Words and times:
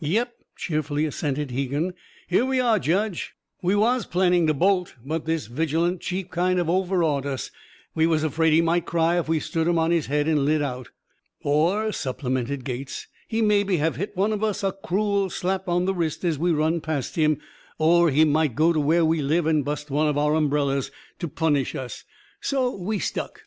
"Yep," 0.00 0.32
cheerily 0.56 1.04
assented 1.04 1.50
Hegan. 1.50 1.92
"Here 2.26 2.46
we 2.46 2.60
are, 2.60 2.78
Judge. 2.78 3.34
We 3.60 3.76
was 3.76 4.06
planning 4.06 4.46
to 4.46 4.54
bolt. 4.54 4.94
But 5.04 5.26
this 5.26 5.48
vigilant 5.48 6.00
chief 6.00 6.30
kind 6.30 6.58
of 6.58 6.70
overawed 6.70 7.26
us. 7.26 7.50
We 7.94 8.06
was 8.06 8.24
afraid 8.24 8.54
he 8.54 8.62
might 8.62 8.86
cry 8.86 9.18
if 9.18 9.28
we 9.28 9.38
stood 9.38 9.68
him 9.68 9.78
on 9.78 9.90
his 9.90 10.06
head 10.06 10.28
and 10.28 10.46
lit 10.46 10.62
out." 10.62 10.88
"Or," 11.42 11.92
supplemented 11.92 12.64
Gates, 12.64 13.06
"he'd 13.28 13.42
maybe 13.42 13.76
have 13.76 13.96
hit 13.96 14.16
one 14.16 14.32
of 14.32 14.42
us 14.42 14.64
a 14.64 14.72
crool 14.72 15.28
slap 15.28 15.68
on 15.68 15.84
the 15.84 15.92
wrist 15.92 16.24
as 16.24 16.38
we 16.38 16.52
run 16.52 16.80
past 16.80 17.16
him. 17.16 17.36
Or 17.76 18.08
he 18.08 18.24
might 18.24 18.54
go 18.54 18.72
to 18.72 18.80
where 18.80 19.04
we 19.04 19.20
live 19.20 19.44
and 19.46 19.62
bust 19.62 19.90
one 19.90 20.08
of 20.08 20.16
our 20.16 20.34
umbrellas, 20.34 20.90
to 21.18 21.28
punish 21.28 21.74
us. 21.74 22.04
So 22.40 22.74
we 22.74 22.98
stuck." 22.98 23.42